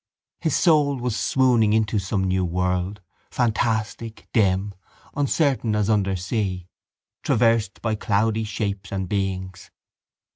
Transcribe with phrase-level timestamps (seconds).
[0.39, 4.73] His soul was swooning into some new world, fantastic, dim,
[5.15, 6.67] uncertain as under sea,
[7.21, 9.69] traversed by cloudy shapes and beings.